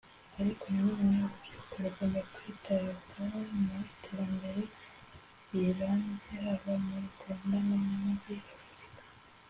ariko 0.41 0.63
na 0.71 0.81
none 0.87 1.15
urubyiruko 1.23 1.73
rugomba 1.83 2.19
kwitabwaho 2.33 3.39
mu 3.65 3.75
iterambere 3.93 4.61
rirambye 5.49 6.33
haba 6.43 6.73
mu 6.85 6.97
Rwanda 7.15 7.57
no 7.67 7.77
muri 7.87 8.07
Afurika 8.17 8.53